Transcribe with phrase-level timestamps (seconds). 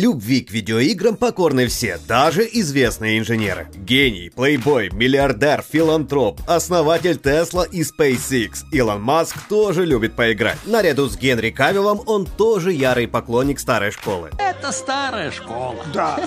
[0.00, 3.68] Любви к видеоиграм покорны все, даже известные инженеры.
[3.74, 8.60] Гений, плейбой, миллиардер, филантроп, основатель Тесла и SpaceX.
[8.72, 10.56] Илон Маск тоже любит поиграть.
[10.64, 14.30] Наряду с Генри Кавиллом он тоже ярый поклонник старой школы.
[14.38, 15.84] Это старая школа.
[15.92, 16.18] Да,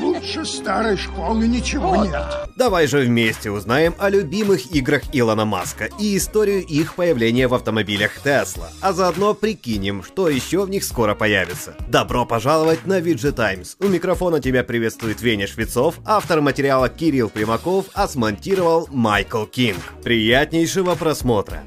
[0.00, 2.24] лучше старой школы ничего нет.
[2.56, 8.20] Давай же вместе узнаем о любимых играх Илона Маска и историю их появления в автомобилях
[8.24, 11.76] Тесла, а заодно прикинем, что еще в них скоро появится.
[11.88, 13.76] Добро пожаловать на VG Times.
[13.80, 19.80] У микрофона тебя приветствует Веня Швецов, автор материала Кирилл Примаков, а смонтировал Майкл Кинг.
[20.02, 21.62] Приятнейшего просмотра!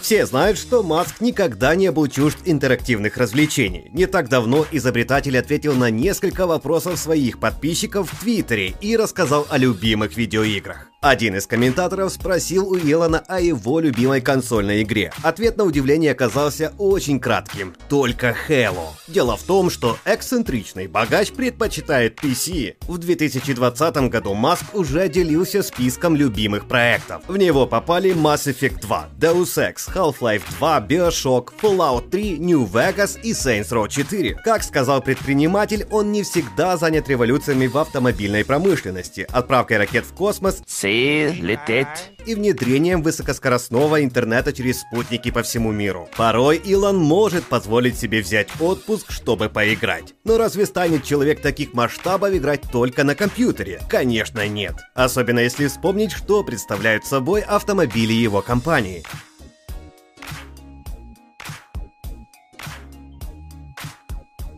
[0.00, 3.90] Все знают, что Маск никогда не был чужд интерактивных развлечений.
[3.92, 9.58] Не так давно изобретатель ответил на несколько вопросов своих подписчиков в Твиттере и рассказал о
[9.58, 10.88] любимых видеоиграх.
[11.00, 15.12] Один из комментаторов спросил у Илона о его любимой консольной игре.
[15.22, 17.76] Ответ на удивление оказался очень кратким.
[17.88, 18.88] Только Halo.
[19.06, 22.78] Дело в том, что эксцентричный богач предпочитает PC.
[22.88, 27.22] В 2020 году Маск уже делился списком любимых проектов.
[27.28, 33.20] В него попали Mass Effect 2, Deus Ex, Half-Life 2, Bioshock, Fallout 3, New Vegas
[33.22, 34.34] и Saints Row 4.
[34.42, 40.60] Как сказал предприниматель, он не всегда занят революциями в автомобильной промышленности, отправкой ракет в космос
[40.88, 41.86] лететь.
[42.26, 46.08] и внедрением высокоскоростного интернета через спутники по всему миру.
[46.16, 50.14] Порой Илон может позволить себе взять отпуск, чтобы поиграть.
[50.24, 53.80] Но разве станет человек таких масштабов играть только на компьютере?
[53.88, 54.74] Конечно нет.
[54.94, 59.04] Особенно если вспомнить, что представляют собой автомобили его компании.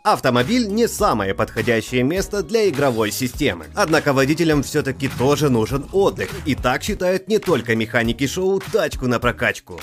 [0.02, 3.66] Автомобиль не самое подходящее место для игровой системы.
[3.74, 6.30] Однако водителям все-таки тоже нужен отдых.
[6.46, 9.78] И так считают не только механики шоу «Тачку на прокачку».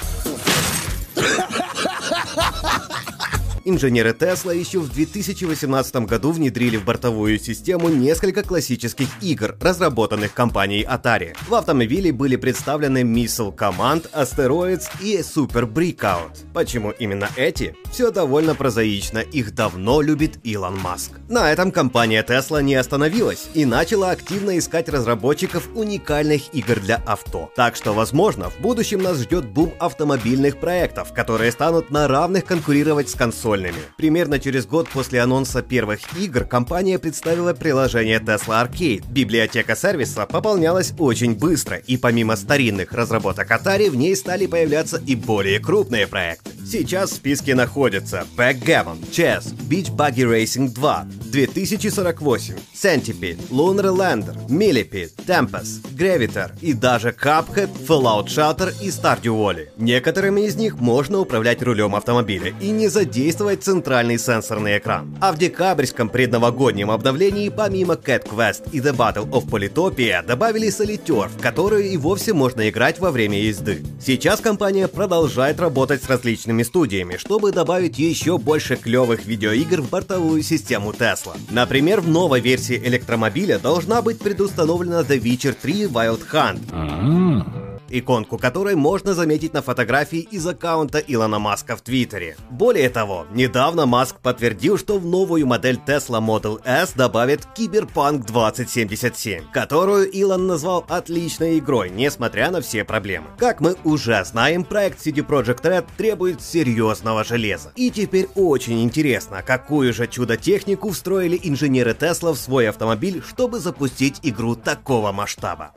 [3.69, 10.85] Инженеры Тесла еще в 2018 году внедрили в бортовую систему несколько классических игр, разработанных компанией
[10.85, 11.35] Atari.
[11.49, 16.31] В автомобиле были представлены Missile Command, Asteroids и Super Breakout.
[16.53, 17.75] Почему именно эти?
[17.91, 21.11] Все довольно прозаично, их давно любит Илон Маск.
[21.27, 27.51] На этом компания Tesla не остановилась и начала активно искать разработчиков уникальных игр для авто.
[27.55, 33.09] Так что, возможно, в будущем нас ждет бум автомобильных проектов, которые станут на равных конкурировать
[33.09, 33.83] с консолью прикольными.
[33.97, 39.03] Примерно через год после анонса первых игр компания представила приложение Tesla Arcade.
[39.09, 45.15] Библиотека сервиса пополнялась очень быстро, и помимо старинных разработок Atari, в ней стали появляться и
[45.15, 46.51] более крупные проекты.
[46.69, 55.11] Сейчас в списке находятся Backgammon, Chess, Beach Buggy Racing 2, 2048, Centipede, Lunar Lander, Millipede,
[55.25, 59.69] Tempest, Gravitar и даже Cuphead, Fallout Shelter и Stardew Valley.
[59.77, 65.17] Некоторыми из них можно управлять рулем автомобиля и не задействовать центральный сенсорный экран.
[65.21, 71.29] А в декабрьском предновогоднем обновлении помимо Cat Quest и The Battle of Polytopia добавили Solitaire,
[71.29, 73.85] в которую и вовсе можно играть во время езды.
[74.01, 80.41] Сейчас компания продолжает работать с различными студиями, чтобы добавить еще больше клевых видеоигр в бортовую
[80.43, 81.37] систему Tesla.
[81.51, 88.75] Например, в новой версии электромобиля должна быть предустановлена The Witcher 3 Wild Hunt иконку которой
[88.75, 92.37] можно заметить на фотографии из аккаунта Илона Маска в Твиттере.
[92.49, 99.51] Более того, недавно Маск подтвердил, что в новую модель Tesla Model S добавят Cyberpunk 2077,
[99.51, 103.27] которую Илон назвал отличной игрой, несмотря на все проблемы.
[103.37, 107.71] Как мы уже знаем, проект CD Projekt Red требует серьезного железа.
[107.75, 114.19] И теперь очень интересно, какую же чудо-технику встроили инженеры Tesla в свой автомобиль, чтобы запустить
[114.23, 115.71] игру такого масштаба.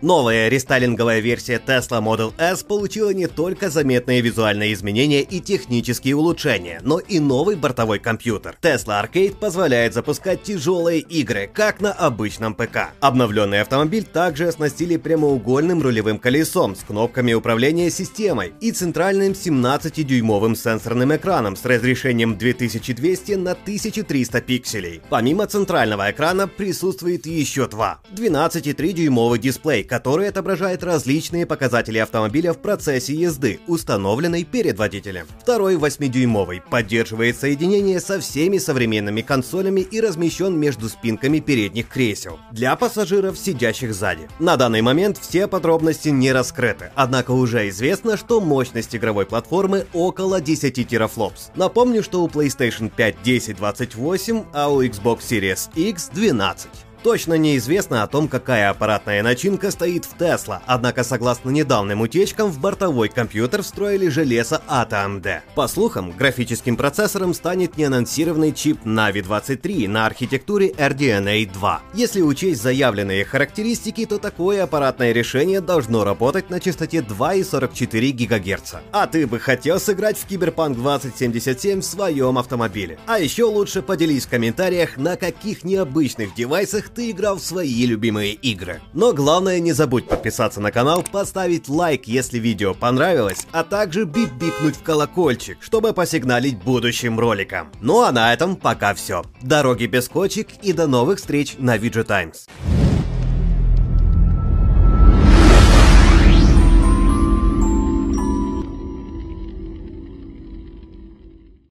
[0.00, 6.80] Новая рестайлинговая версия Tesla Model S получила не только заметные визуальные изменения и технические улучшения,
[6.84, 8.56] но и новый бортовой компьютер.
[8.62, 12.90] Tesla Arcade позволяет запускать тяжелые игры, как на обычном ПК.
[13.00, 21.16] Обновленный автомобиль также оснастили прямоугольным рулевым колесом с кнопками управления системой и центральным 17-дюймовым сенсорным
[21.16, 25.02] экраном с разрешением 2200 на 1300 пикселей.
[25.10, 27.98] Помимо центрального экрана присутствует еще два.
[28.14, 35.26] 12,3-дюймовый дисплей, который отображает различные показатели автомобиля в процессе езды, установленной перед водителем.
[35.40, 42.76] Второй 8-дюймовый поддерживает соединение со всеми современными консолями и размещен между спинками передних кресел для
[42.76, 44.28] пассажиров, сидящих сзади.
[44.38, 50.40] На данный момент все подробности не раскрыты, однако уже известно, что мощность игровой платформы около
[50.40, 51.50] 10 терафлопс.
[51.56, 56.87] Напомню, что у PlayStation 5 1028, а у Xbox Series X 12.
[57.02, 62.58] Точно неизвестно о том, какая аппаратная начинка стоит в Tesla, однако согласно недавним утечкам в
[62.58, 65.40] бортовой компьютер встроили железо от AMD.
[65.54, 71.82] По слухам, графическим процессором станет неанонсированный чип Navi 23 на архитектуре RDNA 2.
[71.94, 78.74] Если учесть заявленные характеристики, то такое аппаратное решение должно работать на частоте 2,44 ГГц.
[78.90, 82.98] А ты бы хотел сыграть в Cyberpunk 2077 в своем автомобиле?
[83.06, 88.32] А еще лучше поделись в комментариях, на каких необычных девайсах ты играл в свои любимые
[88.32, 88.80] игры.
[88.92, 94.76] Но главное не забудь подписаться на канал, поставить лайк, если видео понравилось, а также бибикнуть
[94.76, 97.70] в колокольчик, чтобы посигналить будущим роликам.
[97.80, 99.24] Ну а на этом пока все.
[99.42, 102.46] Дороги без кочек и до новых встреч на Виджи Таймс.